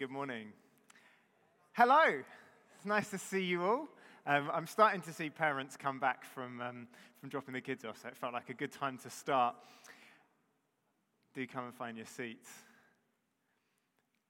[0.00, 0.46] good morning.
[1.74, 2.22] Hello,
[2.74, 3.86] it's nice to see you all.
[4.24, 6.88] Um, I'm starting to see parents come back from, um,
[7.20, 9.56] from dropping the kids off, so it felt like a good time to start.
[11.34, 12.48] Do come and find your seats.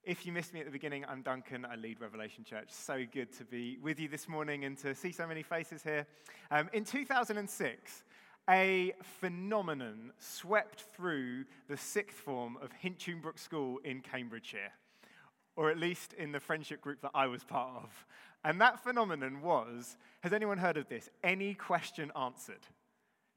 [0.03, 1.63] If you missed me at the beginning, I'm Duncan.
[1.63, 2.67] I lead Revelation Church.
[2.71, 6.05] So good to be with you this morning and to see so many faces here.
[6.51, 8.03] Um, in 2006,
[8.49, 8.91] a
[9.21, 14.73] phenomenon swept through the sixth form of Hinchingbrooke School in Cambridgeshire,
[15.61, 18.07] or at least in the friendship group that I was part of.
[18.43, 21.07] And that phenomenon was has anyone heard of this?
[21.23, 22.65] Any question answered.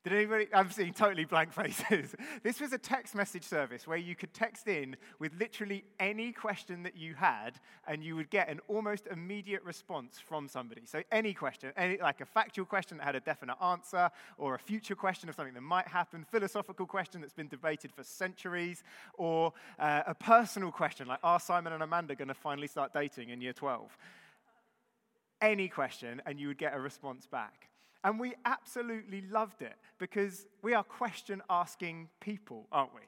[0.05, 0.49] Did anybody?
[0.53, 2.15] I'm seeing totally blank faces.
[2.43, 6.83] this was a text message service where you could text in with literally any question
[6.83, 7.53] that you had,
[7.89, 10.83] and you would get an almost immediate response from somebody.
[10.85, 14.59] So, any question, any, like a factual question that had a definite answer, or a
[14.59, 19.55] future question of something that might happen, philosophical question that's been debated for centuries, or
[19.79, 23.41] uh, a personal question like, Are Simon and Amanda going to finally start dating in
[23.41, 23.97] year 12?
[25.41, 27.71] Any question, and you would get a response back.
[28.05, 33.01] And we absolutely loved it because we are question asking people, aren't we?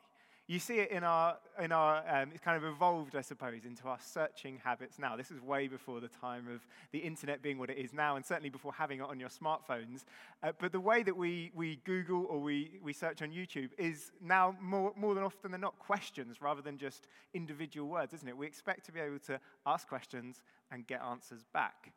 [0.49, 3.89] You see it in our, in our um, it's kind of evolved, I suppose, into
[3.89, 5.17] our searching habits now.
[5.17, 8.25] This is way before the time of the internet being what it is now, and
[8.25, 10.05] certainly before having it on your smartphones.
[10.45, 14.13] Uh, but the way that we, we Google or we, we search on YouTube is
[14.23, 18.37] now more, more than often than not questions rather than just individual words, isn't it?
[18.37, 21.93] We expect to be able to ask questions and get answers back.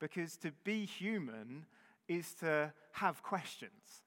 [0.00, 1.66] Because to be human,
[2.08, 4.02] is to have questions.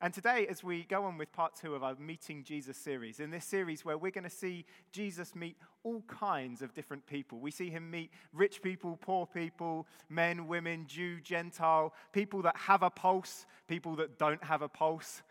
[0.00, 3.30] And today, as we go on with part two of our Meeting Jesus series, in
[3.30, 7.50] this series where we're going to see Jesus meet all kinds of different people, we
[7.50, 12.90] see him meet rich people, poor people, men, women, Jew, Gentile, people that have a
[12.90, 15.22] pulse, people that don't have a pulse.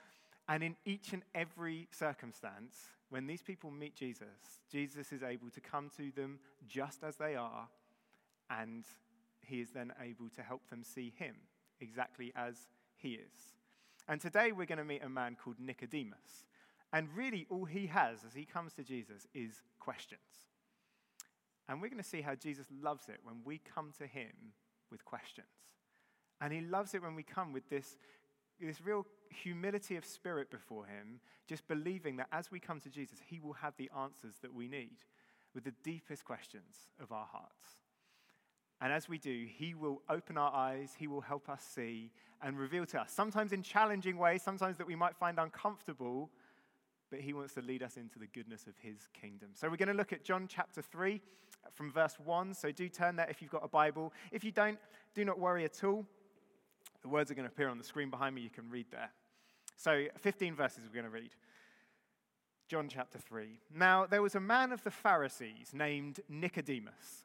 [0.50, 2.76] And in each and every circumstance,
[3.10, 7.36] when these people meet Jesus, Jesus is able to come to them just as they
[7.36, 7.68] are,
[8.50, 8.84] and
[9.42, 11.36] he is then able to help them see him
[11.80, 12.56] exactly as
[12.98, 13.56] he is.
[14.08, 16.46] And today we're going to meet a man called Nicodemus.
[16.94, 20.22] And really, all he has as he comes to Jesus is questions.
[21.68, 24.54] And we're going to see how Jesus loves it when we come to him
[24.92, 25.48] with questions.
[26.40, 27.98] And he loves it when we come with this,
[28.60, 33.20] this real humility of spirit before him, just believing that as we come to Jesus,
[33.26, 34.98] he will have the answers that we need
[35.54, 37.85] with the deepest questions of our hearts.
[38.82, 42.60] And as we do, He will open our eyes, He will help us see and
[42.60, 46.30] reveal to us, sometimes in challenging ways, sometimes that we might find uncomfortable,
[47.10, 49.50] but He wants to lead us into the goodness of His kingdom.
[49.54, 51.22] So we're going to look at John chapter 3
[51.74, 52.54] from verse 1.
[52.54, 54.14] So do turn there if you've got a Bible.
[54.32, 54.78] If you don't,
[55.14, 56.06] do not worry at all.
[57.02, 58.42] The words are going to appear on the screen behind me.
[58.42, 59.10] You can read there.
[59.78, 61.32] So 15 verses we're going to read.
[62.68, 63.60] John chapter 3.
[63.74, 67.25] Now, there was a man of the Pharisees named Nicodemus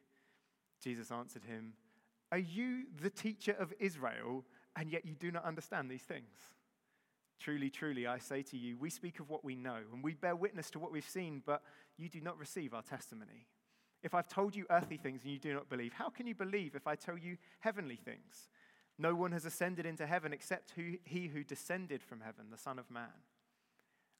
[0.81, 1.73] Jesus answered him,
[2.31, 4.43] Are you the teacher of Israel,
[4.75, 6.35] and yet you do not understand these things?
[7.39, 10.35] Truly, truly, I say to you, we speak of what we know, and we bear
[10.35, 11.63] witness to what we've seen, but
[11.97, 13.47] you do not receive our testimony.
[14.03, 16.75] If I've told you earthly things and you do not believe, how can you believe
[16.75, 18.49] if I tell you heavenly things?
[18.97, 22.77] No one has ascended into heaven except who, he who descended from heaven, the Son
[22.77, 23.09] of Man.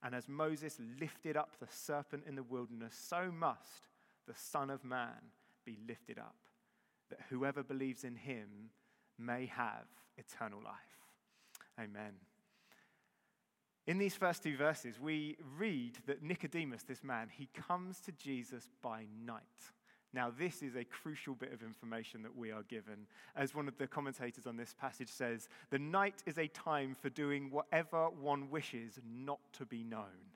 [0.03, 3.87] And as Moses lifted up the serpent in the wilderness, so must
[4.27, 5.31] the Son of Man
[5.63, 6.35] be lifted up
[7.11, 8.71] that whoever believes in him
[9.19, 9.85] may have
[10.17, 10.73] eternal life.
[11.79, 12.13] Amen.
[13.87, 18.69] In these first two verses, we read that Nicodemus, this man, he comes to Jesus
[18.81, 19.41] by night.
[20.13, 23.07] Now, this is a crucial bit of information that we are given.
[23.35, 27.09] As one of the commentators on this passage says, the night is a time for
[27.09, 30.31] doing whatever one wishes not to be known.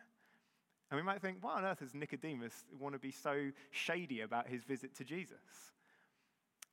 [0.89, 4.47] And we might think, why on earth does Nicodemus want to be so shady about
[4.47, 5.73] his visit to Jesus?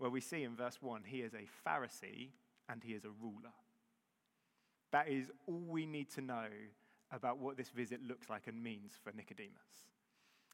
[0.03, 2.31] Well, we see in verse 1 he is a Pharisee
[2.69, 3.53] and he is a ruler.
[4.91, 6.47] That is all we need to know
[7.13, 9.87] about what this visit looks like and means for Nicodemus.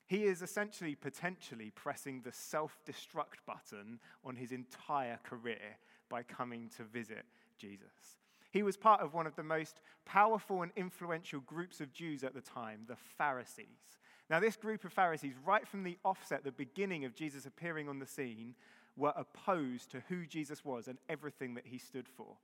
[0.07, 5.79] He is essentially potentially pressing the self destruct button on his entire career
[6.11, 7.25] by coming to visit
[7.57, 8.19] Jesus.
[8.51, 12.35] He was part of one of the most powerful and influential groups of Jews at
[12.35, 13.99] the time, the Pharisees.
[14.29, 17.99] Now, this group of Pharisees, right from the offset, the beginning of Jesus appearing on
[17.99, 18.55] the scene,
[18.99, 22.37] were opposed to who Jesus was and everything that he stood for.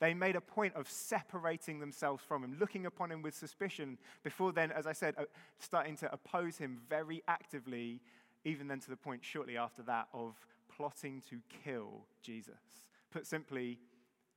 [0.00, 4.52] They made a point of separating themselves from him, looking upon him with suspicion, before
[4.52, 5.24] then, as I said, uh,
[5.58, 8.00] starting to oppose him very actively,
[8.44, 10.34] even then to the point shortly after that of
[10.74, 12.86] plotting to kill Jesus.
[13.10, 13.78] Put simply,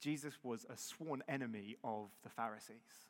[0.01, 3.07] Jesus was a sworn enemy of the Pharisees.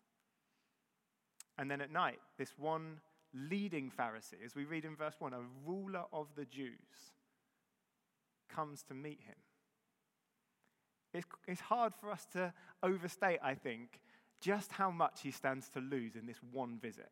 [1.58, 3.00] And then at night, this one
[3.34, 7.14] leading Pharisee, as we read in verse 1, a ruler of the Jews,
[8.54, 9.36] comes to meet him.
[11.14, 14.00] It's, it's hard for us to overstate, I think,
[14.42, 17.12] just how much he stands to lose in this one visit.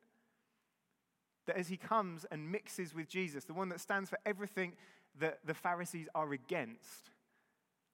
[1.47, 4.73] That as he comes and mixes with Jesus, the one that stands for everything
[5.19, 7.11] that the Pharisees are against,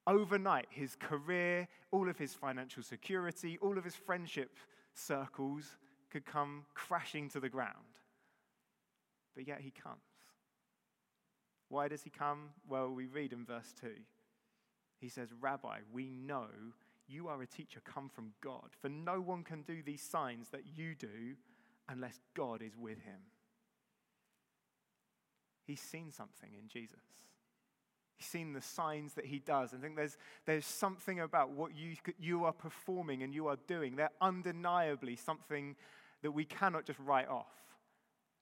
[0.06, 4.56] overnight, his career, all of his financial security, all of his friendship
[4.94, 5.78] circles
[6.10, 7.74] could come crashing to the ground.
[9.36, 10.06] But yet he comes.
[11.69, 12.50] Why does he come?
[12.68, 13.90] Well, we read in verse 2.
[15.00, 16.48] He says, Rabbi, we know
[17.08, 20.64] you are a teacher come from God, for no one can do these signs that
[20.75, 21.36] you do
[21.90, 23.19] unless God is with him.
[25.66, 27.00] He's seen something in Jesus.
[28.16, 29.74] He's seen the signs that he does.
[29.74, 33.96] I think there's, there's something about what you, you are performing and you are doing.
[33.96, 35.75] They're undeniably something
[36.24, 37.46] that we cannot just write off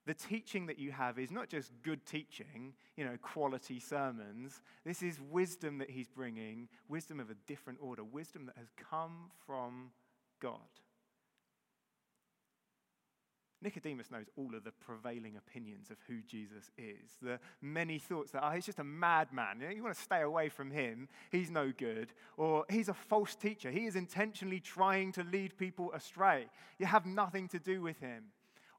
[0.06, 4.62] the teaching that you have is not just good teaching, you know, quality sermons.
[4.86, 9.31] This is wisdom that he's bringing, wisdom of a different order, wisdom that has come
[9.46, 9.92] from
[10.40, 10.60] God.
[13.66, 17.18] Nicodemus knows all of the prevailing opinions of who Jesus is.
[17.19, 19.60] The many thoughts that, oh, he's just a madman.
[19.60, 21.07] You, know, you want to stay away from him.
[21.31, 22.13] He's no good.
[22.38, 23.72] Or he's a false teacher.
[23.72, 26.46] He is intentionally trying to lead people astray.
[26.78, 28.25] You have nothing to do with him.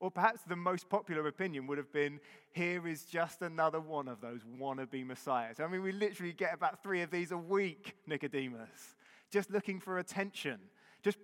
[0.00, 2.20] Or perhaps the most popular opinion would have been
[2.52, 5.58] here is just another one of those wannabe messiahs.
[5.58, 8.96] I mean, we literally get about three of these a week, Nicodemus,
[9.30, 10.60] just looking for attention,
[11.02, 11.18] just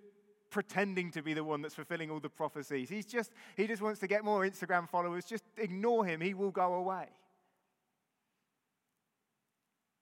[0.49, 2.89] pretending to be the one that's fulfilling all the prophecies.
[2.89, 5.25] He's just, he just wants to get more Instagram followers.
[5.25, 7.07] Just ignore him, he will go away.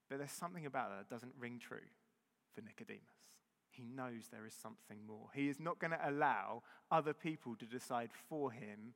[0.09, 1.87] But there's something about that that doesn't ring true
[2.53, 3.01] for Nicodemus.
[3.81, 5.29] He knows there is something more.
[5.33, 6.61] He is not going to allow
[6.91, 8.93] other people to decide for him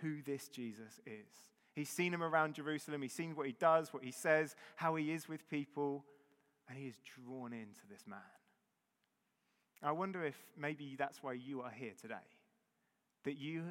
[0.00, 1.26] who this Jesus is.
[1.74, 5.10] He's seen him around Jerusalem, he's seen what he does, what he says, how he
[5.10, 6.04] is with people,
[6.68, 8.20] and he is drawn into this man.
[9.82, 12.14] I wonder if maybe that's why you are here today.
[13.24, 13.64] That you,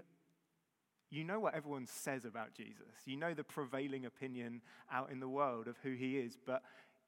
[1.10, 4.62] you know what everyone says about Jesus, you know the prevailing opinion
[4.92, 6.64] out in the world of who he is, but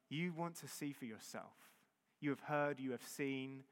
[0.08, 1.65] you want to see for yourself
[2.20, 3.64] you have heard, you have seen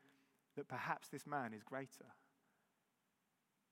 [0.56, 2.12] that perhaps this man is greater.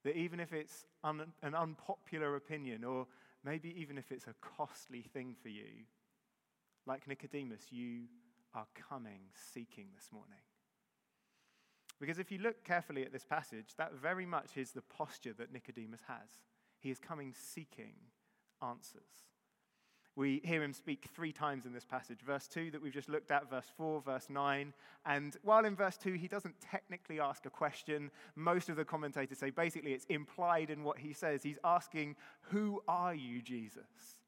[0.04, 3.06] That even if it's un- an unpopular opinion, or
[3.44, 5.84] maybe even if it's a costly thing for you,
[6.86, 8.04] like Nicodemus, you
[8.54, 9.20] are coming
[9.54, 10.42] seeking this morning.
[12.00, 15.52] Because if you look carefully at this passage, that very much is the posture that
[15.52, 16.30] Nicodemus has.
[16.80, 17.94] He is coming seeking
[18.61, 19.31] answers.
[20.14, 23.31] We hear him speak three times in this passage verse 2 that we've just looked
[23.31, 24.75] at, verse 4, verse 9.
[25.07, 29.38] And while in verse 2 he doesn't technically ask a question, most of the commentators
[29.38, 31.42] say basically it's implied in what he says.
[31.42, 32.16] He's asking,
[32.50, 34.19] Who are you, Jesus?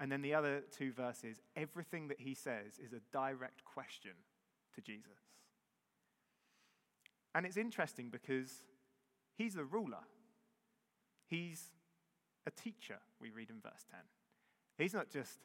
[0.00, 4.12] And then the other two verses, everything that he says is a direct question
[4.74, 5.12] to Jesus.
[7.34, 8.64] And it's interesting because
[9.36, 10.04] he's the ruler,
[11.28, 11.66] he's
[12.44, 14.00] a teacher, we read in verse 10.
[14.82, 15.38] He's not just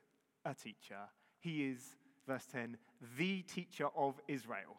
[0.45, 0.97] a teacher,
[1.39, 1.79] he is,
[2.27, 2.75] verse 10,
[3.19, 4.75] the teacher of Israel.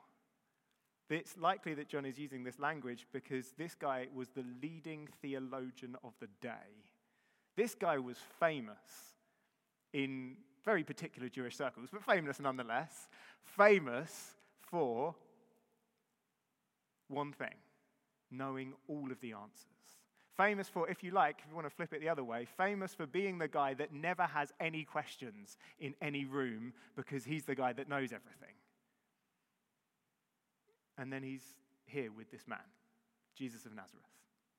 [1.08, 5.96] It's likely that John is using this language because this guy was the leading theologian
[6.02, 6.82] of the day.
[7.56, 9.14] This guy was famous
[9.92, 13.08] in very particular Jewish circles, but famous nonetheless.
[13.56, 15.14] Famous for
[17.06, 17.54] one thing
[18.30, 19.77] knowing all of the answers.
[20.38, 22.94] Famous for, if you like, if you want to flip it the other way, famous
[22.94, 27.56] for being the guy that never has any questions in any room because he's the
[27.56, 28.54] guy that knows everything.
[30.96, 31.42] And then he's
[31.86, 32.58] here with this man,
[33.36, 34.06] Jesus of Nazareth,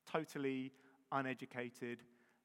[0.06, 0.70] totally
[1.12, 2.00] uneducated,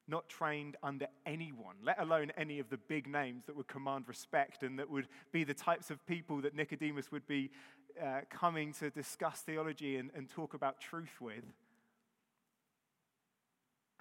[0.07, 4.63] not trained under anyone, let alone any of the big names that would command respect
[4.63, 7.51] and that would be the types of people that Nicodemus would be
[8.01, 11.43] uh, coming to discuss theology and, and talk about truth with.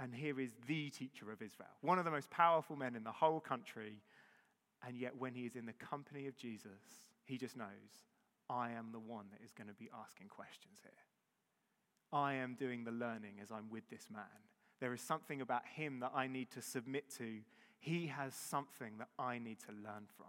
[0.01, 3.13] And here is the teacher of Israel, one of the most powerful men in the
[3.13, 4.03] whole country.
[4.87, 6.83] And yet, when he is in the company of Jesus,
[7.25, 7.69] he just knows,
[8.51, 10.93] I am the one that is going to be asking questions here.
[12.13, 14.23] I am doing the learning as I'm with this man.
[14.81, 17.39] There is something about him that I need to submit to.
[17.79, 20.27] He has something that I need to learn from.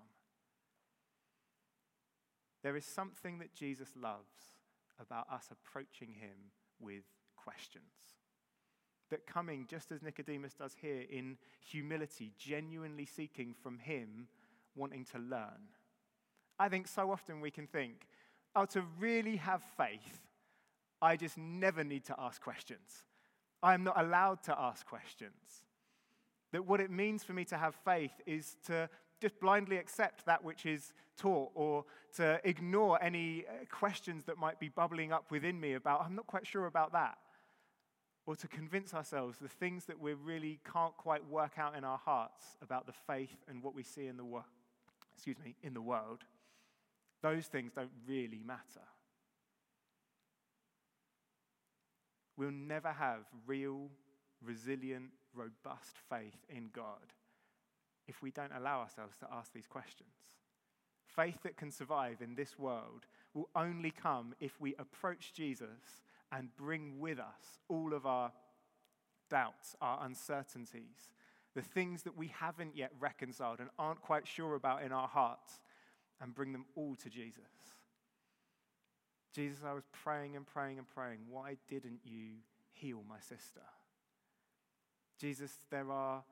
[2.64, 4.34] There is something that Jesus loves
[5.00, 7.04] about us approaching him with
[7.36, 7.84] questions.
[9.12, 14.28] That coming, just as Nicodemus does here, in humility, genuinely seeking from him,
[14.76, 15.70] wanting to learn.
[16.58, 18.08] I think so often we can think,
[18.56, 20.22] oh, to really have faith,
[21.02, 23.06] I just never need to ask questions.
[23.62, 25.66] I am not allowed to ask questions.
[26.52, 28.90] That what it means for me to have faith is to
[29.22, 31.86] just blindly accept that which is taught or
[32.16, 36.28] to ignore any uh, questions that might be bubbling up within me about, I'm not
[36.28, 37.18] quite sure about that.
[38.26, 42.00] Or to convince ourselves the things that we really can't quite work out in our
[42.00, 44.46] hearts about the faith and what we see in the world,
[45.14, 46.24] excuse me, in the world.
[47.22, 48.82] Those things don't really matter.
[52.38, 53.90] We'll never have real,
[54.44, 57.14] resilient, robust faith in God
[58.08, 60.10] if we don't allow ourselves to ask these questions.
[61.06, 66.02] Faith that can survive in this world will only come if we approach Jesus
[66.32, 68.32] and bring with us all of our
[69.30, 71.12] doubts, our uncertainties,
[71.56, 75.62] the things that we haven't yet reconciled and aren't quite sure about in our hearts,
[76.22, 77.44] and bring them all to Jesus.
[79.34, 81.20] Jesus, I was praying and praying and praying.
[81.30, 82.36] Why didn't you
[82.72, 83.62] heal my sister?
[85.20, 86.24] Jesus, there are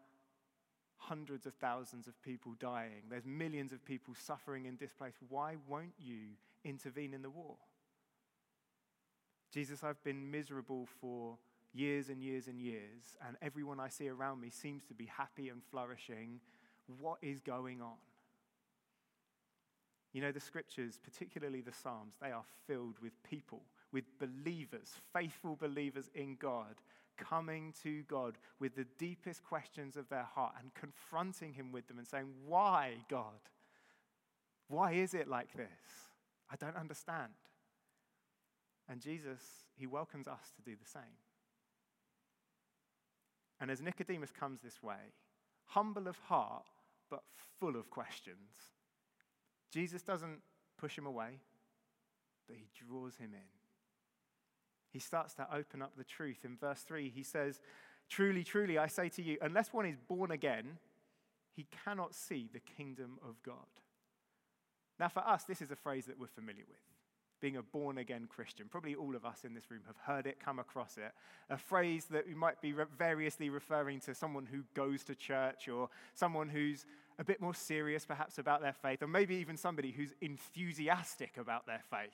[0.98, 3.04] hundreds of thousands of people dying.
[3.10, 5.18] There's millions of people suffering in displaced.
[5.28, 7.58] Why won't you intervene in the war?
[9.54, 11.38] Jesus, I've been miserable for
[11.74, 15.50] years and years and years, and everyone I see around me seems to be happy
[15.50, 16.40] and flourishing.
[17.00, 17.98] What is going on?
[20.12, 25.56] You know, the scriptures, particularly the Psalms, they are filled with people, with believers, faithful
[25.56, 26.76] believers in God,
[27.18, 32.00] coming to God with the deepest questions of their heart and confronting Him with them
[32.00, 33.50] and saying, Why, God?
[34.68, 35.68] Why is it like this?
[36.52, 37.34] I don't understand.
[38.90, 39.42] And Jesus,
[39.76, 41.18] He welcomes us to do the same.
[43.60, 45.14] And as Nicodemus comes this way,
[45.68, 46.66] humble of heart,
[47.10, 47.24] but
[47.60, 48.38] full of questions,
[49.72, 50.42] Jesus doesn't
[50.78, 51.40] push him away,
[52.48, 53.48] but he draws him in.
[54.92, 56.40] He starts to open up the truth.
[56.44, 57.62] In verse 3, he says,
[58.10, 60.78] Truly, truly, I say to you, unless one is born again,
[61.56, 63.56] he cannot see the kingdom of God.
[65.00, 66.93] Now, for us, this is a phrase that we're familiar with
[67.44, 68.68] being a born again Christian.
[68.72, 71.12] Probably all of us in this room have heard it, come across it.
[71.50, 75.90] A phrase that we might be variously referring to someone who goes to church or
[76.14, 76.86] someone who's
[77.20, 81.68] a bit more serious perhaps about their faith, or maybe even somebody who's enthusiastic about
[81.68, 82.14] their faith.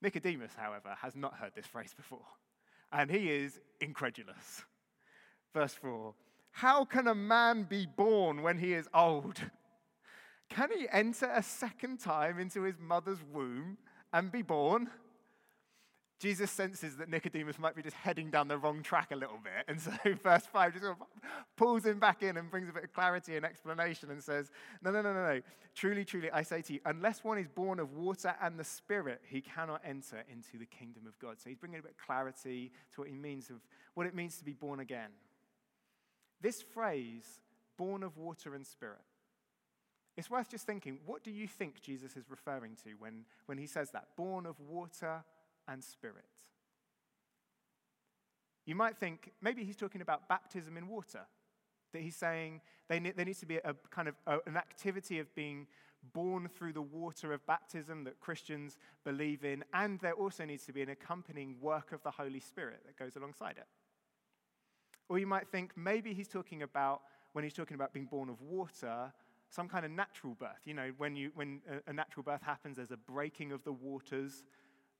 [0.00, 2.26] Nicodemus, however, has not heard this phrase before,
[2.92, 4.62] and he is incredulous.
[5.52, 6.14] Verse 4
[6.52, 9.40] How can a man be born when he is old?
[10.50, 13.78] Can he enter a second time into his mother's womb
[14.12, 14.90] and be born?
[16.20, 19.64] Jesus senses that Nicodemus might be just heading down the wrong track a little bit.
[19.68, 19.90] And so,
[20.22, 21.06] verse 5 just sort of
[21.56, 24.50] pulls him back in and brings a bit of clarity and explanation and says,
[24.82, 25.40] No, no, no, no, no.
[25.74, 29.22] Truly, truly, I say to you, unless one is born of water and the Spirit,
[29.26, 31.40] he cannot enter into the kingdom of God.
[31.40, 33.56] So, he's bringing a bit of clarity to what, he means of,
[33.94, 35.10] what it means to be born again.
[36.42, 37.40] This phrase,
[37.78, 39.00] born of water and spirit,
[40.16, 43.66] it's worth just thinking what do you think Jesus is referring to when, when he
[43.66, 44.08] says that?
[44.16, 45.24] Born of water
[45.68, 46.24] and spirit.
[48.66, 51.22] You might think maybe he's talking about baptism in water,
[51.92, 55.66] that he's saying there needs to be a, kind of a, an activity of being
[56.12, 60.72] born through the water of baptism that Christians believe in, and there also needs to
[60.72, 63.66] be an accompanying work of the Holy Spirit that goes alongside it.
[65.08, 67.02] Or you might think maybe he's talking about,
[67.32, 69.12] when he's talking about being born of water,
[69.50, 70.60] some kind of natural birth.
[70.64, 74.44] You know, when, you, when a, natural birth happens, there's a breaking of the waters.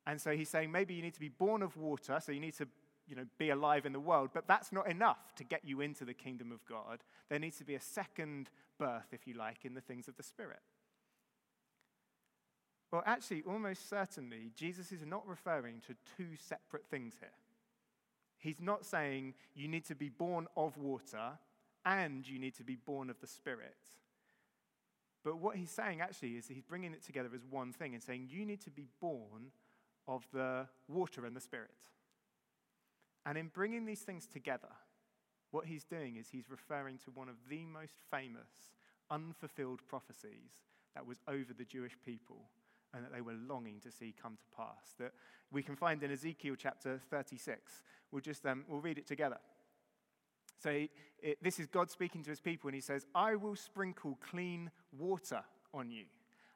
[0.06, 2.56] And so he's saying maybe you need to be born of water, so you need
[2.56, 2.66] to
[3.08, 6.04] you know, be alive in the world, but that's not enough to get you into
[6.04, 7.02] the kingdom of God.
[7.28, 10.22] There needs to be a second birth, if you like, in the things of the
[10.22, 10.60] Spirit.
[12.92, 17.30] Well, actually, almost certainly, Jesus is not referring to two separate things here.
[18.38, 21.38] He's not saying you need to be born of water
[21.84, 23.76] and you need to be born of the Spirit.
[25.22, 28.28] But what he's saying actually is he's bringing it together as one thing and saying
[28.30, 29.52] you need to be born
[30.08, 31.70] of the water and the Spirit.
[33.26, 34.70] And in bringing these things together,
[35.50, 38.72] what he's doing is he's referring to one of the most famous
[39.10, 40.62] unfulfilled prophecies
[40.94, 42.48] that was over the Jewish people
[42.94, 44.94] and that they were longing to see come to pass.
[44.98, 45.12] That
[45.52, 47.82] we can find in Ezekiel chapter 36.
[48.10, 49.38] We'll just um, we'll read it together.
[50.62, 50.90] So he,
[51.22, 54.70] it, this is God speaking to his people, and he says, I will sprinkle clean
[54.96, 56.04] water on you,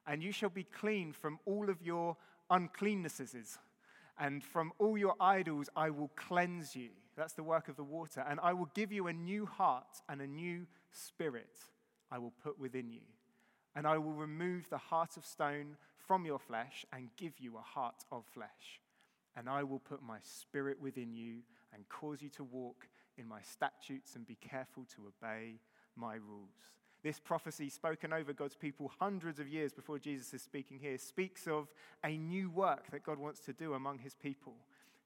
[0.06, 2.16] and you shall be clean from all of your
[2.50, 3.58] uncleannesses,
[4.18, 6.90] and from all your idols I will cleanse you.
[7.16, 8.25] That's the work of the water.
[8.28, 11.58] And I will give you a new heart and a new spirit
[12.11, 13.00] I will put within you.
[13.76, 17.61] And I will remove the heart of stone from your flesh and give you a
[17.61, 18.80] heart of flesh.
[19.37, 21.38] And I will put my spirit within you
[21.73, 22.87] and cause you to walk
[23.18, 25.61] in my statutes and be careful to obey
[25.97, 26.73] my rules.
[27.02, 31.47] This prophecy, spoken over God's people hundreds of years before Jesus is speaking here, speaks
[31.47, 31.68] of
[32.02, 34.54] a new work that God wants to do among his people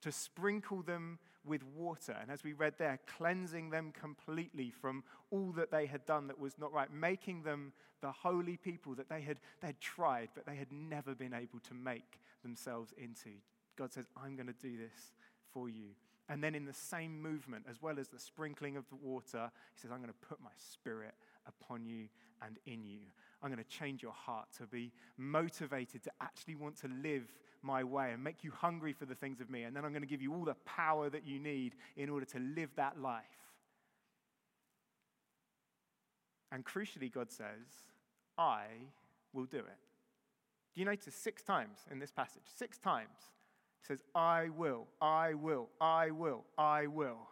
[0.03, 2.17] to sprinkle them with water.
[2.21, 6.39] And as we read there, cleansing them completely from all that they had done that
[6.39, 10.47] was not right, making them the holy people that they had, they had tried, but
[10.47, 13.31] they had never been able to make themselves into.
[13.77, 15.13] God says, I'm going to do this
[15.53, 15.89] for you.
[16.29, 19.81] And then, in the same movement, as well as the sprinkling of the water, he
[19.81, 21.15] says, I'm going to put my spirit
[21.47, 22.09] upon you
[22.45, 23.01] and in you.
[23.43, 27.33] I'm going to change your heart to be motivated to actually want to live
[27.63, 29.63] my way and make you hungry for the things of me.
[29.63, 32.27] And then I'm going to give you all the power that you need in order
[32.27, 33.25] to live that life.
[36.51, 37.67] And crucially, God says,
[38.37, 38.65] I
[39.33, 39.65] will do it.
[40.75, 42.45] Do you notice six times in this passage?
[42.57, 43.33] Six times.
[43.81, 47.29] He says, I will, I will, I will, I will.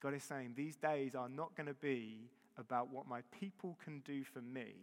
[0.00, 4.00] God is saying, these days are not going to be about what my people can
[4.00, 4.74] do for me,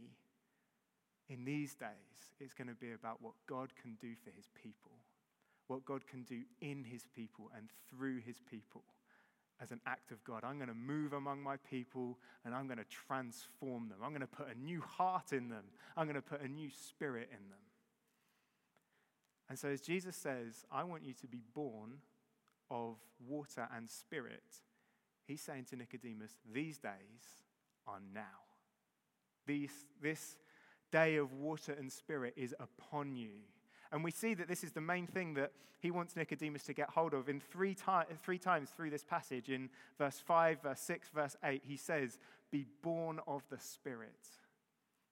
[1.30, 1.90] in these days,
[2.40, 4.92] it's going to be about what God can do for his people,
[5.68, 8.84] what God can do in his people and through his people
[9.62, 10.44] as an act of God.
[10.44, 14.00] I'm going to move among my people and I'm going to transform them.
[14.04, 15.64] I'm going to put a new heart in them,
[15.98, 17.60] I'm going to put a new spirit in them.
[19.50, 22.00] And so, as Jesus says, I want you to be born
[22.72, 24.44] of water and spirit,
[25.28, 26.92] he's saying to Nicodemus, these days
[27.88, 28.22] are now.
[29.46, 30.38] These, this
[30.92, 33.30] day of water and spirit is upon you.
[33.92, 36.90] And we see that this is the main thing that he wants Nicodemus to get
[36.90, 39.50] hold of in three, ti- three times through this passage.
[39.50, 42.18] In verse 5, verse 6, verse 8, he says,
[42.52, 44.18] Be born of the Spirit.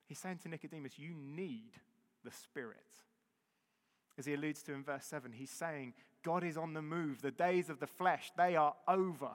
[0.07, 1.73] He's saying to Nicodemus, You need
[2.23, 2.79] the Spirit.
[4.17, 7.21] As he alludes to in verse 7, he's saying, God is on the move.
[7.21, 9.31] The days of the flesh, they are over.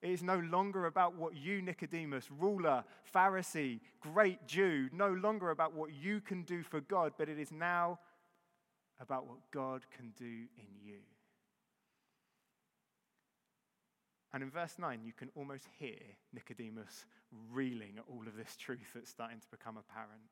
[0.00, 5.74] It is no longer about what you, Nicodemus, ruler, Pharisee, great Jew, no longer about
[5.74, 7.98] what you can do for God, but it is now
[9.00, 10.98] about what God can do in you.
[14.32, 15.98] And in verse 9, you can almost hear
[16.32, 17.04] Nicodemus
[17.52, 20.22] reeling at all of this truth that's starting to become apparent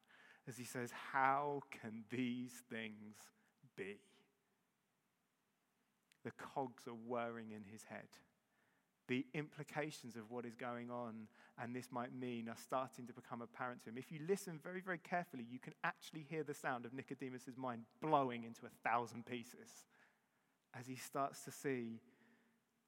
[0.48, 3.16] as he says, How can these things
[3.84, 3.98] be?
[6.24, 8.08] The cogs are whirring in his head
[9.10, 11.26] the implications of what is going on
[11.60, 13.98] and this might mean are starting to become apparent to him.
[13.98, 17.82] If you listen very, very carefully, you can actually hear the sound of Nicodemus' mind
[18.00, 19.68] blowing into a thousand pieces
[20.78, 22.00] as he starts to see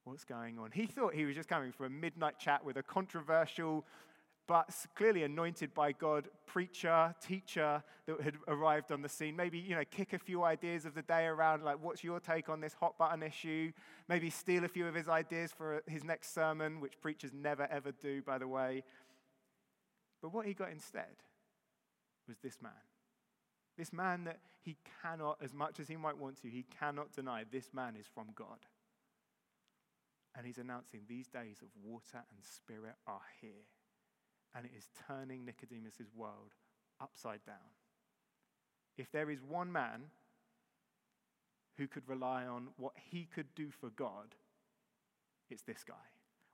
[0.05, 0.71] what's going on.
[0.71, 3.85] He thought he was just coming for a midnight chat with a controversial
[4.47, 9.35] but clearly anointed by God preacher, teacher that had arrived on the scene.
[9.35, 12.49] Maybe, you know, kick a few ideas of the day around, like, what's your take
[12.49, 13.71] on this hot button issue?
[14.09, 17.67] Maybe steal a few of his ideas for uh, his next sermon, which preachers never
[17.71, 18.83] ever do, by the way.
[20.21, 21.23] But what he got instead
[22.27, 22.71] was this man.
[23.77, 27.43] This man that he cannot, as much as he might want to, he cannot deny
[27.49, 28.59] this man is from God.
[30.35, 33.63] And he's announcing these days of water and spirit are here
[34.55, 36.53] and it is turning Nicodemus' world
[37.01, 37.55] upside down.
[38.97, 40.03] If there is one man
[41.77, 44.35] who could rely on what he could do for God,
[45.49, 45.93] it's this guy.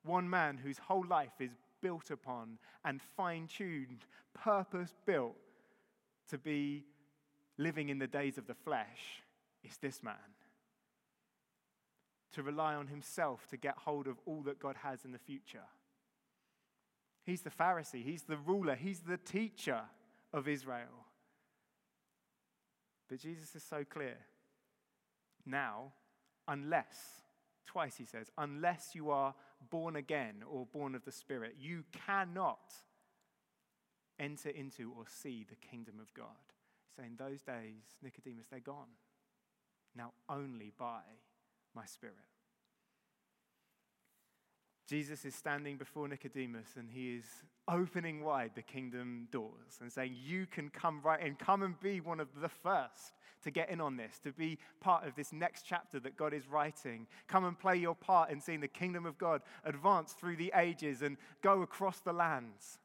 [0.03, 5.35] One man whose whole life is built upon and fine tuned, purpose built
[6.29, 6.85] to be
[7.57, 9.23] living in the days of the flesh,
[9.63, 10.15] it's this man.
[12.33, 15.65] To rely on himself to get hold of all that God has in the future
[17.29, 19.81] He's the Pharisee, he's the ruler, he's the teacher
[20.33, 21.05] of Israel.
[23.07, 24.17] But Jesus is so clear.
[25.45, 25.93] Now,
[26.47, 27.19] unless
[27.69, 29.35] Twice he says, unless you are
[29.69, 32.73] born again or born of the Spirit, you cannot
[34.19, 36.25] enter into or see the kingdom of God.
[36.97, 38.89] Saying, those days, Nicodemus, they're gone.
[39.95, 41.01] Now only by
[41.75, 42.15] my Spirit.
[44.89, 47.25] Jesus is standing before Nicodemus and he is
[47.67, 52.01] opening wide the kingdom doors and saying, You can come right in, come and be
[52.01, 55.63] one of the first to get in on this, to be part of this next
[55.63, 57.05] chapter that God is writing.
[57.27, 61.03] Come and play your part in seeing the kingdom of God advance through the ages
[61.03, 62.79] and go across the lands.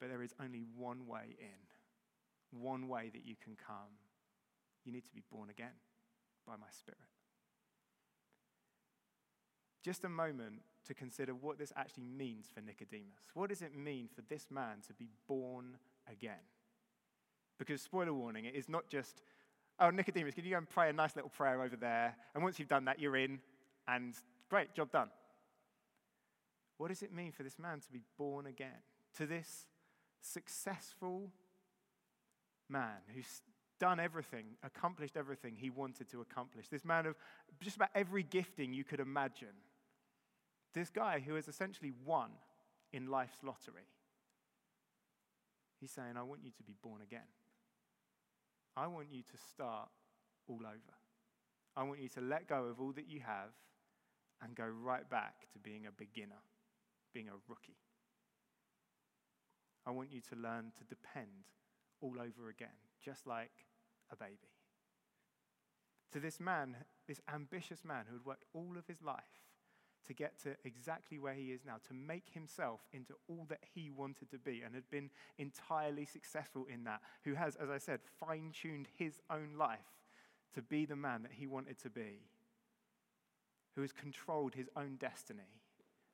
[0.00, 3.98] But there is only one way in, one way that you can come.
[4.84, 5.74] You need to be born again
[6.46, 7.00] by my Spirit.
[9.82, 13.18] Just a moment to consider what this actually means for Nicodemus.
[13.34, 15.76] What does it mean for this man to be born
[16.10, 16.44] again?
[17.58, 19.22] Because, spoiler warning, it is not just,
[19.80, 22.14] oh, Nicodemus, can you go and pray a nice little prayer over there?
[22.34, 23.40] And once you've done that, you're in,
[23.88, 24.14] and
[24.50, 25.08] great, job done.
[26.78, 28.82] What does it mean for this man to be born again?
[29.16, 29.66] To this
[30.20, 31.30] successful
[32.68, 33.40] man who's
[33.78, 36.68] done everything, accomplished everything he wanted to accomplish.
[36.68, 37.14] This man of
[37.60, 39.54] just about every gifting you could imagine.
[40.76, 42.32] This guy who has essentially won
[42.92, 43.88] in life's lottery.
[45.80, 47.32] He's saying, I want you to be born again.
[48.76, 49.88] I want you to start
[50.46, 50.96] all over.
[51.78, 53.52] I want you to let go of all that you have
[54.42, 56.42] and go right back to being a beginner,
[57.14, 57.78] being a rookie.
[59.86, 61.48] I want you to learn to depend
[62.02, 63.64] all over again, just like
[64.12, 64.52] a baby.
[66.12, 66.76] To this man,
[67.08, 69.45] this ambitious man who had worked all of his life
[70.06, 73.90] to get to exactly where he is now, to make himself into all that he
[73.90, 78.00] wanted to be and had been entirely successful in that, who has, as I said,
[78.20, 79.78] fine tuned his own life
[80.54, 82.20] to be the man that he wanted to be,
[83.74, 85.60] who has controlled his own destiny,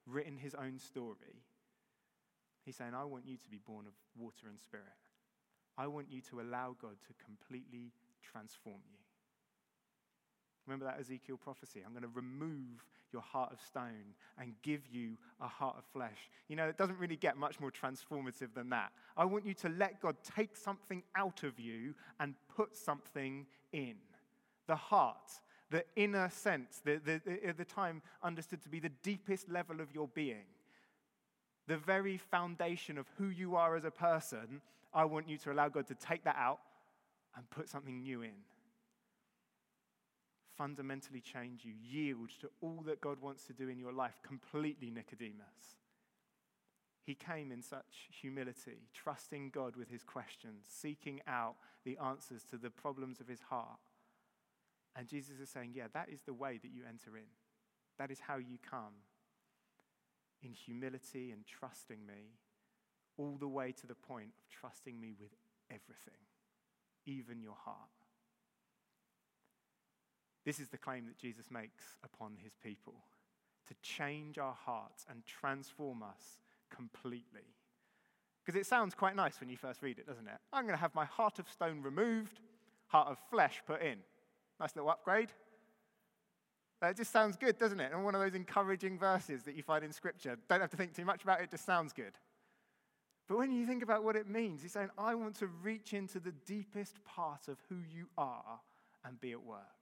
[0.06, 1.44] written his own story.
[2.64, 4.86] He's saying, I want you to be born of water and spirit.
[5.76, 9.01] I want you to allow God to completely transform you.
[10.66, 11.82] Remember that Ezekiel prophecy?
[11.84, 16.30] I'm going to remove your heart of stone and give you a heart of flesh.
[16.48, 18.92] You know, it doesn't really get much more transformative than that.
[19.16, 23.96] I want you to let God take something out of you and put something in.
[24.68, 25.32] The heart,
[25.70, 29.80] the inner sense, the, the, the, uh, the time understood to be the deepest level
[29.80, 30.46] of your being,
[31.66, 34.60] the very foundation of who you are as a person.
[34.94, 36.60] I want you to allow God to take that out
[37.36, 38.32] and put something new in
[40.56, 41.72] fundamentally change you.
[41.82, 45.78] Yield to all that God wants to do in your life completely, Nicodemus.
[47.04, 52.56] He came in such humility, trusting God with his questions, seeking out the answers to
[52.56, 53.80] the problems of his heart.
[54.94, 57.30] And Jesus is saying, Yeah, that is the way that you enter in.
[57.98, 58.94] That is how you come
[60.42, 62.38] in humility and trusting me,
[63.16, 65.30] all the way to the point of trusting me with
[65.70, 66.20] everything,
[67.06, 68.01] even your heart.
[70.44, 72.94] This is the claim that Jesus makes upon his people
[73.68, 76.40] to change our hearts and transform us
[76.74, 77.54] completely.
[78.44, 80.38] Because it sounds quite nice when you first read it, doesn't it?
[80.52, 82.40] I'm going to have my heart of stone removed,
[82.88, 83.98] heart of flesh put in.
[84.58, 85.30] Nice little upgrade.
[86.82, 87.92] It just sounds good, doesn't it?
[87.92, 90.36] And one of those encouraging verses that you find in Scripture.
[90.48, 92.12] Don't have to think too much about it just sounds good.
[93.28, 96.18] But when you think about what it means, he's saying, I want to reach into
[96.18, 98.60] the deepest part of who you are
[99.04, 99.81] and be at work.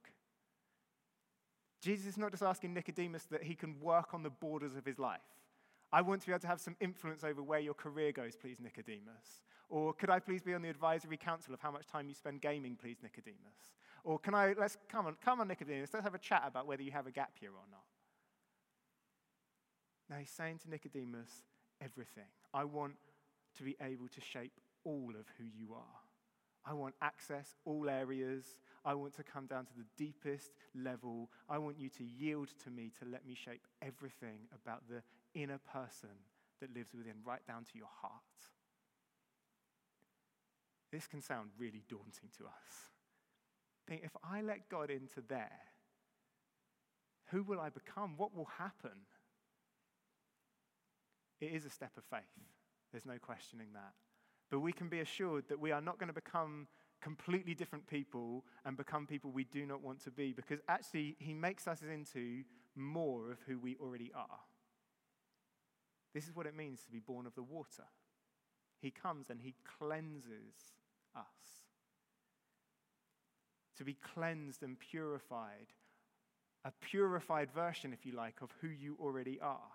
[1.81, 4.99] Jesus is not just asking Nicodemus that he can work on the borders of his
[4.99, 5.19] life.
[5.91, 8.57] I want to be able to have some influence over where your career goes, please,
[8.61, 9.41] Nicodemus.
[9.67, 12.41] Or could I please be on the advisory council of how much time you spend
[12.41, 13.73] gaming, please, Nicodemus?
[14.03, 16.83] Or can I, let's, come on, come on, Nicodemus, let's have a chat about whether
[16.83, 17.83] you have a gap year or not.
[20.09, 21.29] Now he's saying to Nicodemus,
[21.81, 22.29] everything.
[22.53, 22.95] I want
[23.57, 26.00] to be able to shape all of who you are.
[26.65, 28.45] I want access all areas.
[28.85, 31.29] I want to come down to the deepest level.
[31.49, 35.01] I want you to yield to me to let me shape everything about the
[35.33, 36.09] inner person
[36.59, 38.13] that lives within, right down to your heart.
[40.91, 42.91] This can sound really daunting to us.
[43.87, 45.59] Think if I let God into there,
[47.31, 48.15] who will I become?
[48.17, 48.91] What will happen?
[51.39, 52.21] It is a step of faith.
[52.91, 53.93] There's no questioning that.
[54.51, 56.67] But we can be assured that we are not going to become
[57.01, 61.33] completely different people and become people we do not want to be because actually he
[61.33, 62.43] makes us into
[62.75, 64.39] more of who we already are.
[66.13, 67.85] This is what it means to be born of the water.
[68.81, 70.75] He comes and he cleanses
[71.15, 71.23] us.
[73.77, 75.73] To be cleansed and purified
[76.63, 79.71] a purified version, if you like, of who you already are.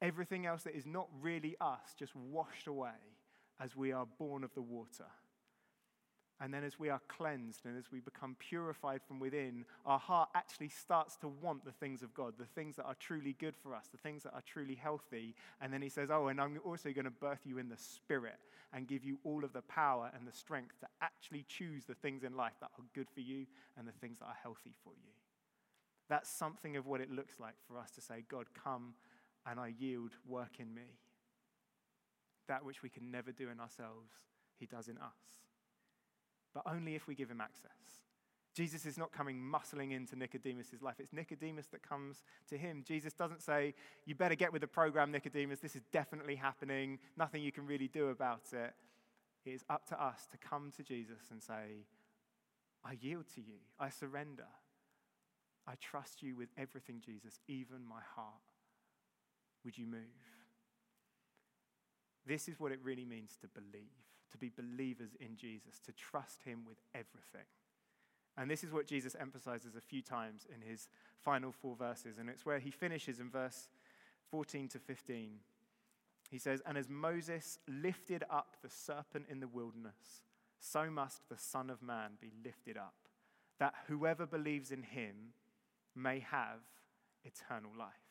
[0.00, 2.90] Everything else that is not really us just washed away
[3.62, 5.06] as we are born of the water.
[6.40, 10.30] And then, as we are cleansed and as we become purified from within, our heart
[10.34, 13.76] actually starts to want the things of God, the things that are truly good for
[13.76, 15.36] us, the things that are truly healthy.
[15.60, 18.40] And then he says, Oh, and I'm also going to birth you in the Spirit
[18.72, 22.24] and give you all of the power and the strength to actually choose the things
[22.24, 23.46] in life that are good for you
[23.78, 25.12] and the things that are healthy for you.
[26.08, 28.94] That's something of what it looks like for us to say, God, come
[29.46, 30.98] and I yield, work in me.
[32.48, 34.10] That which we can never do in ourselves,
[34.58, 35.42] he does in us
[36.54, 37.70] but only if we give him access.
[38.54, 40.96] Jesus is not coming muscling into Nicodemus' life.
[40.98, 42.84] It's Nicodemus that comes to him.
[42.86, 43.74] Jesus doesn't say,
[44.04, 45.60] You better get with the program, Nicodemus.
[45.60, 46.98] This is definitely happening.
[47.16, 48.74] Nothing you can really do about it.
[49.46, 51.86] It is up to us to come to Jesus and say,
[52.84, 53.56] I yield to you.
[53.80, 54.48] I surrender.
[55.66, 58.34] I trust you with everything, Jesus, even my heart.
[59.64, 60.00] Would you move?
[62.26, 66.42] This is what it really means to believe to be believers in Jesus, to trust
[66.42, 67.46] him with everything.
[68.36, 70.88] And this is what Jesus emphasizes a few times in his
[71.22, 72.16] final four verses.
[72.18, 73.68] And it's where he finishes in verse
[74.30, 75.32] 14 to 15.
[76.30, 80.22] He says, And as Moses lifted up the serpent in the wilderness,
[80.58, 82.94] so must the Son of Man be lifted up,
[83.58, 85.34] that whoever believes in him
[85.94, 86.60] may have
[87.24, 88.01] eternal life.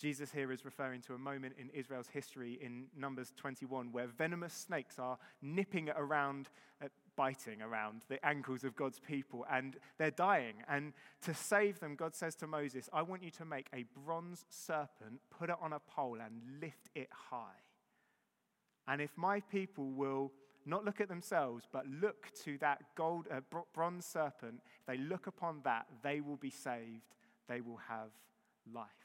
[0.00, 4.54] Jesus here is referring to a moment in Israel's history in Numbers 21 where venomous
[4.54, 6.48] snakes are nipping around,
[6.82, 6.86] uh,
[7.16, 10.54] biting around the ankles of God's people and they're dying.
[10.68, 14.46] And to save them, God says to Moses, I want you to make a bronze
[14.48, 17.60] serpent, put it on a pole, and lift it high.
[18.88, 20.32] And if my people will
[20.64, 23.40] not look at themselves, but look to that gold, uh,
[23.74, 27.16] bronze serpent, if they look upon that, they will be saved,
[27.48, 28.08] they will have
[28.72, 28.99] life.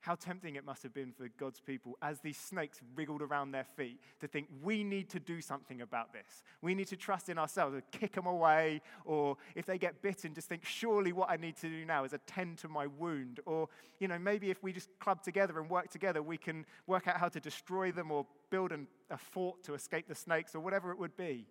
[0.00, 3.64] How tempting it must have been for God's people as these snakes wriggled around their
[3.64, 6.42] feet to think, we need to do something about this.
[6.62, 8.80] We need to trust in ourselves and kick them away.
[9.04, 12.14] Or if they get bitten, just think, surely what I need to do now is
[12.14, 13.40] attend to my wound.
[13.44, 17.06] Or, you know, maybe if we just club together and work together, we can work
[17.06, 20.60] out how to destroy them or build an, a fort to escape the snakes or
[20.60, 21.46] whatever it would be.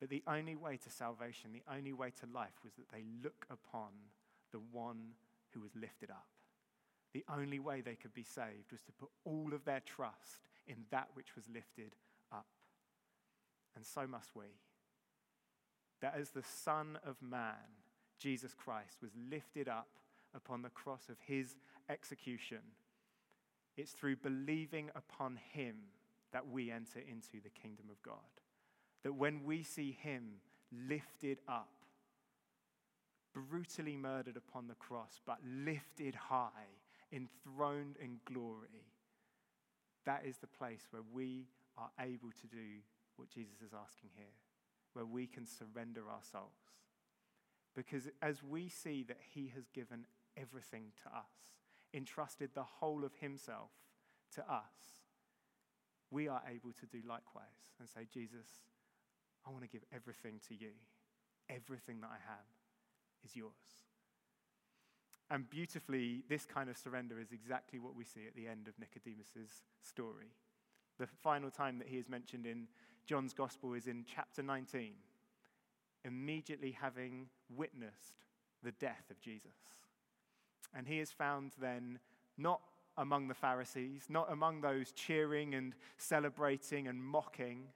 [0.00, 3.44] But the only way to salvation, the only way to life was that they look
[3.50, 3.90] upon
[4.52, 5.10] the one
[5.50, 6.26] who was lifted up
[7.12, 10.76] the only way they could be saved was to put all of their trust in
[10.90, 11.94] that which was lifted
[12.32, 12.46] up.
[13.76, 14.46] And so must we.
[16.00, 17.54] That as the Son of Man,
[18.18, 19.88] Jesus Christ, was lifted up
[20.34, 21.56] upon the cross of his
[21.88, 22.60] execution,
[23.76, 25.76] it's through believing upon him
[26.32, 28.16] that we enter into the kingdom of God.
[29.02, 30.34] That when we see him
[30.88, 31.68] lifted up,
[33.34, 36.68] brutally murdered upon the cross, but lifted high
[37.12, 38.86] enthroned in glory,
[40.06, 41.46] that is the place where we
[41.76, 42.80] are able to do
[43.16, 44.34] what Jesus is asking here,
[44.94, 46.72] where we can surrender our souls.
[47.74, 51.56] Because as we see that He has given everything to us,
[51.94, 53.70] entrusted the whole of Himself
[54.34, 55.02] to us,
[56.10, 58.46] we are able to do likewise and say, Jesus,
[59.46, 60.72] I want to give everything to you.
[61.48, 62.46] Everything that I have
[63.24, 63.91] is yours.
[65.32, 68.78] And beautifully, this kind of surrender is exactly what we see at the end of
[68.78, 70.26] Nicodemus's story.
[70.98, 72.68] The final time that he is mentioned in
[73.06, 74.92] John's Gospel is in chapter 19,
[76.04, 78.26] immediately having witnessed
[78.62, 79.56] the death of Jesus.
[80.76, 81.98] And he is found then
[82.36, 82.60] not
[82.98, 87.68] among the Pharisees, not among those cheering and celebrating and mocking,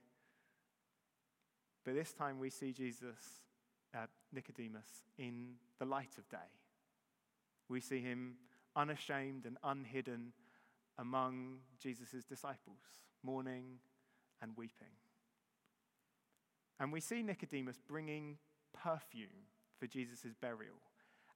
[1.83, 3.17] but this time we see Jesus,
[3.95, 6.37] uh, Nicodemus, in the light of day
[7.69, 8.35] we see him
[8.75, 10.33] unashamed and unhidden
[10.97, 12.77] among Jesus' disciples,
[13.23, 13.79] mourning
[14.41, 14.95] and weeping.
[16.79, 18.37] And we see Nicodemus bringing
[18.73, 19.47] perfume
[19.79, 20.75] for Jesus' burial.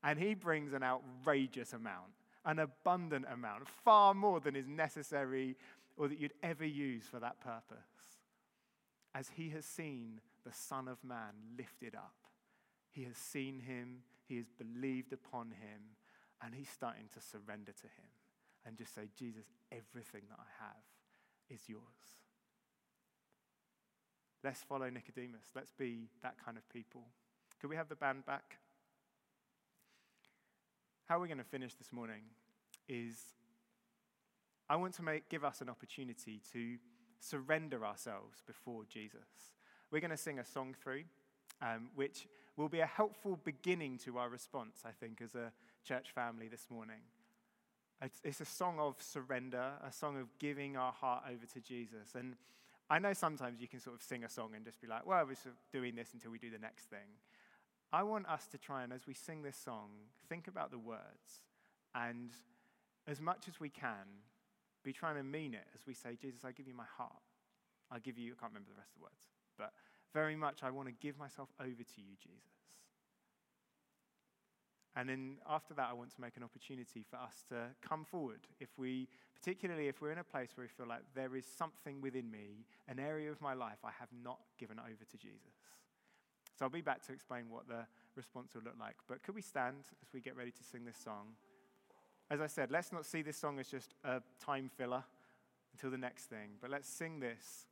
[0.04, 2.12] And he brings an outrageous amount,
[2.46, 5.56] an abundant amount, far more than is necessary
[5.98, 7.80] or that you'd ever use for that purpose.
[9.14, 12.16] As he has seen the Son of Man lifted up,
[12.90, 15.82] he has seen him, he has believed upon him,
[16.44, 18.10] and he's starting to surrender to him
[18.66, 20.84] and just say, Jesus, everything that I have
[21.50, 21.82] is yours.
[24.44, 25.46] Let's follow Nicodemus.
[25.56, 27.04] Let's be that kind of people.
[27.60, 28.58] Could we have the band back?
[31.08, 32.22] How we're going to finish this morning
[32.88, 33.16] is
[34.70, 36.78] I want to make, give us an opportunity to
[37.20, 39.20] surrender ourselves before Jesus.
[39.92, 41.04] We're going to sing a song through,
[41.62, 42.28] um, which
[42.58, 45.52] will be a helpful beginning to our response, I think, as a
[45.84, 47.02] church family this morning.
[48.24, 52.16] It's, a song of surrender, a song of giving our heart over to Jesus.
[52.16, 52.36] And
[52.90, 55.24] I know sometimes you can sort of sing a song and just be like, well,
[55.26, 57.20] we're sort of doing this until we do the next thing.
[57.94, 59.90] I want us to try and, as we sing this song,
[60.30, 61.44] think about the words
[61.94, 62.32] and,
[63.08, 64.24] as much as we can,
[64.84, 67.22] be trying to mean it as we say, Jesus, I give you my heart.
[67.92, 69.74] I give you, I can't remember the rest of the words, but
[70.14, 72.61] very much I want to give myself over to you, Jesus.
[74.96, 78.42] And then after that, I want to make an opportunity for us to come forward.
[78.60, 82.02] If we, particularly if we're in a place where we feel like there is something
[82.02, 85.56] within me, an area of my life I have not given over to Jesus.
[86.60, 88.96] So I'll be back to explain what the response will look like.
[89.08, 91.36] But could we stand as we get ready to sing this song?
[92.30, 95.04] As I said, let's not see this song as just a time filler
[95.74, 97.68] until the next thing, but let's sing this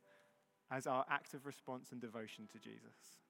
[0.70, 3.20] as our act of response and devotion to Jesus.